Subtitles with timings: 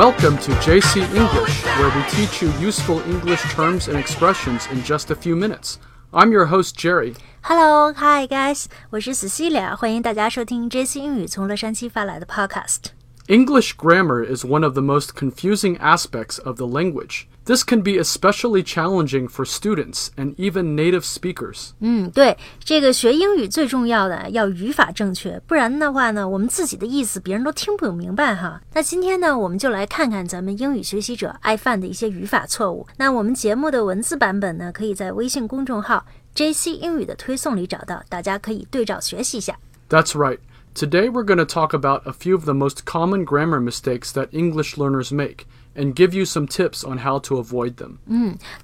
[0.00, 5.10] Welcome to JC English, where we teach you useful English terms and expressions in just
[5.10, 5.78] a few minutes.
[6.12, 7.14] I'm your host, Jerry.
[7.42, 12.90] Hello, hi guys，我是 Cecilia，欢迎大家收听 JC 英语从洛杉矶发来的 Podcast。
[13.28, 17.26] English grammar is one of the most confusing aspects of the language.
[17.44, 21.70] This can be especially challenging for students and even native speakers.
[21.80, 28.60] 嗯，对，这个学英语最重要的要语法正确，不然的话呢，我们自己的意思别人都听不明白哈。
[28.74, 32.86] 那今天呢，我们就来看看咱们英语学习者爱犯的一些语法错误。
[32.96, 39.58] 那我们节目的文字版本呢，可以在微信公众号 JC 英语的推送里找到，大家可以对照学习一下。
[39.88, 40.38] That's right.
[40.74, 44.28] Today we're going to talk about a few of the most common grammar mistakes that
[44.30, 47.98] English learners make and give you some tips on how to avoid them.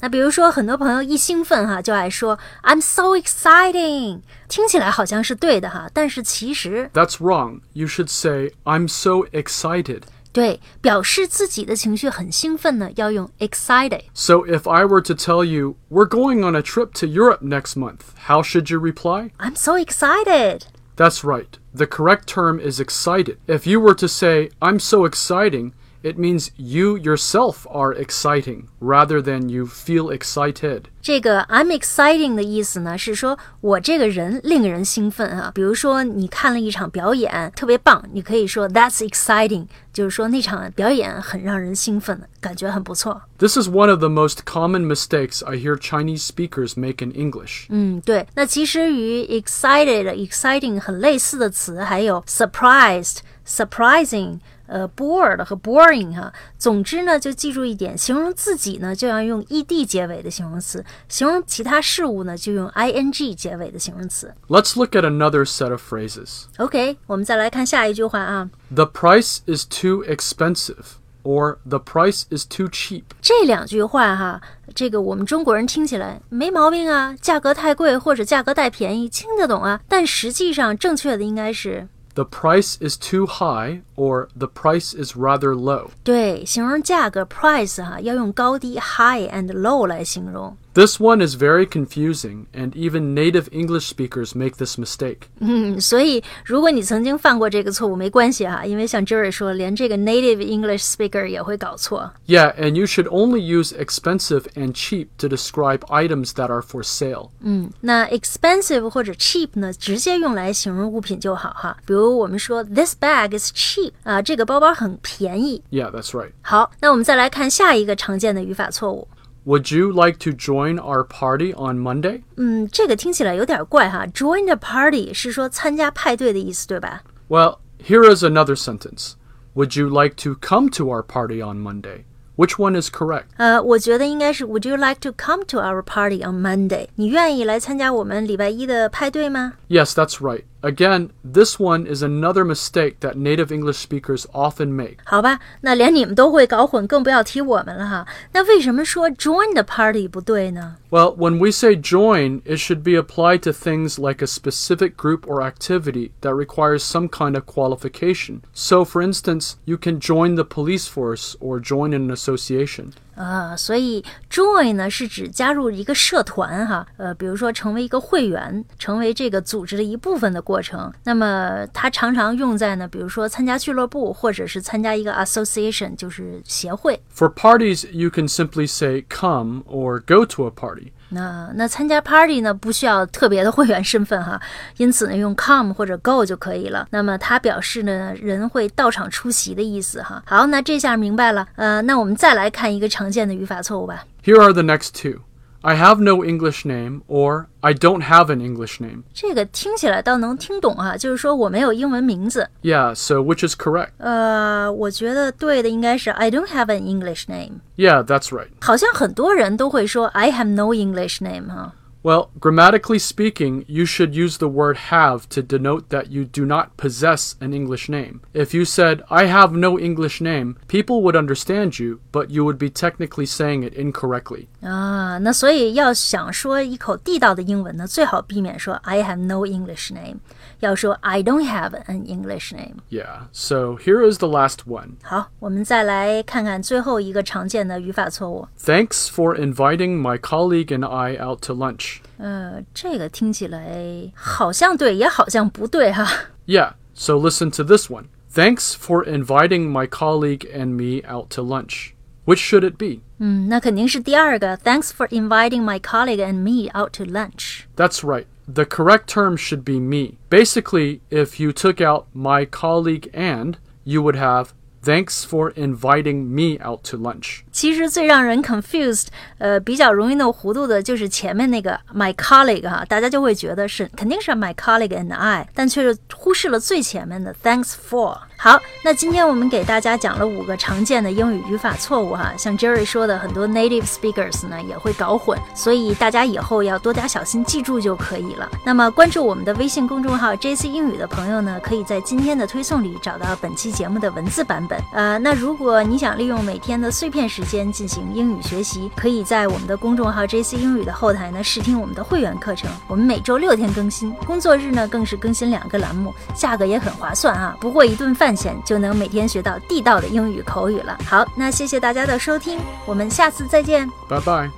[0.00, 7.60] 那比如说，很多朋友一兴奋哈，就爱说 "I'm so exciting"，听起来好像是对的哈，但是其实 That's wrong.
[7.72, 10.02] You should say, I'm so excited.
[10.32, 14.02] 对表示自己的情绪很兴奋呢，要用 excited。
[14.14, 17.76] So if I were to tell you, we're going on a trip to Europe next
[17.76, 19.30] month, how should you reply?
[19.38, 20.62] I'm so excited。
[20.96, 21.48] That's right.
[21.77, 23.37] The correct term is excited.
[23.45, 25.75] If you were to say, I'm so exciting,
[26.06, 30.84] it means you yourself are exciting rather than you feel excited.
[31.00, 35.50] 这个 I'm exciting 的意思呢，是说我这个人令人兴奋啊。
[35.54, 43.22] 比如说你看了一场表演，特别棒，你可以说 That's exciting，就是说那场表演很让人兴奋，感觉很不错。
[43.38, 47.66] This is one of the most common mistakes I hear Chinese speakers make in English.
[47.68, 48.26] 嗯，对。
[48.34, 54.38] 那其实与 excited、exciting 很类似的词还有 surprised、surprising。
[54.66, 64.32] 呃，bored 和 boring 哈，总之呢，就记住一点，形容自己呢就要用 ed 结尾的形容词，形容其他事物呢就用 ing 结尾的形容词。
[64.48, 66.44] Let's look at another set of phrases.
[66.56, 73.02] OK，我们再来看下一句话啊， The price is too expensive, or the price is too cheap.
[73.20, 74.40] 这两句话哈，
[74.74, 79.80] 这个我们中国人听起来没毛病啊，价格太贵或者价格太便宜，听得懂啊。
[79.86, 85.90] 但实际上正确的应该是 The price is too high, or the price is rather low.
[86.04, 90.56] 对，形容价格 price 哈，要用高低 high and low 来形容。
[90.74, 95.28] This one is very confusing, and even native English speakers make this mistake.
[95.38, 102.10] 嗯，所以如果你曾经犯过这个错误，没关系哈，因为像 Jerry 说，连这个 native English speaker 也会搞错。
[102.26, 106.82] Yeah, and you should only use expensive and cheap to describe items that are for
[106.82, 107.28] sale.
[107.42, 111.76] 嗯，那 expensive 或者 cheap 呢，直接用来形容物品就好哈。
[111.84, 115.62] 比如我们说 This bag is cheap 啊，这个包包很便宜。
[115.70, 116.32] Yeah, that's right.
[116.42, 119.08] 好，那我们再来看下一个常见的语法错误。
[119.44, 122.22] Would you like to join our party on Monday?
[122.36, 124.06] 嗯，这个听起来有点怪哈。
[124.06, 127.02] Join the party 是说参加派对的意思，对吧？
[127.28, 129.14] Well, here is another sentence.
[129.54, 132.04] Would you like to come to our party on Monday?
[132.36, 133.24] Which one is correct?
[133.36, 136.86] 呃，我觉得应该是 Would you like to come to our party on Monday？
[136.94, 139.54] 你愿意来参加我们礼拜一的派对吗？
[139.68, 140.44] Yes, that's right.
[140.62, 144.98] Again, this one is another mistake that native English speakers often make.
[145.04, 148.06] 好吧，那连你们都会搞混，更不要提我们了哈。
[148.32, 150.76] 那为什么说 join the party 不对呢？
[150.90, 155.26] Well, when we say join, it should be applied to things like a specific group
[155.26, 158.42] or activity that requires some kind of qualification.
[158.54, 162.92] So, for instance, you can join the police force or join an association.
[163.17, 170.93] 啊，所以 join 呢是指加入一个社团哈，呃，比如说成为一个会员，成为这个组织的一部分的过程。
[171.03, 177.01] 那么它常常用在呢，比如说参加俱乐部，或者是参加一个 association，就是协会。
[177.13, 180.91] For parties, you can simply say come or go to a party.
[181.09, 184.41] 那那参加 party 呢，不需要特别的会员身份哈，
[184.77, 186.87] 因此呢，用 come 或者 go 就可以了。
[186.91, 190.21] 那么它表示呢，人会到场出席的意思哈。
[190.25, 191.47] 好，那这下明白了。
[191.55, 194.05] 呃，那我们再来看一个常见的语法错误吧。
[194.23, 195.21] Here are the next two
[195.66, 199.04] I have no English name or I don't have an English name.
[199.14, 202.48] 这个听起来倒能听懂哈，就是说我没有英文名字。
[202.62, 203.90] Yeah, so which is correct?
[203.98, 207.60] 呃，我觉得对的应该是 I don't have an English name。
[207.76, 208.48] Yeah, that's right.
[208.60, 211.74] 好像很多人都会说 I have no English name 哈。
[212.06, 216.76] Well, grammatically speaking, you should use the word have to denote that you do not
[216.76, 218.22] possess an English name.
[218.34, 222.58] If you said, I have no English name, people would understand you, but you would
[222.58, 224.48] be technically saying it incorrectly.
[224.62, 230.16] 啊，那所以要想说一口地道的英文呢，最好避免说 I have no English name，
[230.58, 232.78] 要说 I don't have an English name。
[232.90, 234.94] Yeah, so here is the last one.
[235.04, 238.48] 好，我们再来看看最后一个常见的语法错误。
[238.58, 241.92] Thanks for inviting my colleague and I out to lunch.
[242.18, 246.06] 呃，这个听起来好像对，也好像不对哈。
[246.46, 248.06] Yeah, so listen to this one.
[248.32, 251.90] Thanks for inviting my colleague and me out to lunch.
[252.24, 253.00] Which should it be?
[253.18, 254.56] 嗯，那肯定是第二个。
[254.56, 257.62] Thanks for inviting my colleague and me out to lunch.
[257.76, 258.26] That's right.
[258.46, 260.18] The correct term should be me.
[260.30, 264.50] Basically, if you took out my colleague and, you would have
[264.86, 267.42] Thanks for inviting me out to lunch.
[267.52, 269.06] 其实最让人 confused，
[269.38, 278.18] 呃，比较容易弄糊涂的就是前面那个 my colleague 哈，大家就会觉得是肯定是 my colleague and I，但却忽视了最前面的 Thanks for。
[278.39, 288.47] 好，那今天我们给大家讲了五个常见的英语语法错误哈，像 Jerry 说的，很多 native speakers 呢也会搞混，所以大家以后要多加小心，记住就可以了。
[288.63, 294.79] 那么关注我们的微信公众号 JC 英语的朋友呢，可以在今天的推送里找到本期节目的文字版本。
[294.93, 302.69] 呃，那如果你想利用每天的碎片时间进行英语学习，可以在我们的公众号 JC 英语的后台呢试听我们的会员课程。
[302.87, 308.26] 我们每周六天更新，工作日呢更是更新两个栏目，价格也很划算啊，不过一顿饭。
[308.27, 310.97] 赚钱就能每天学到地道的英语口语了。
[311.05, 313.89] 好那谢谢大家的收听我们下次再见。
[314.05, 314.49] 拜拜。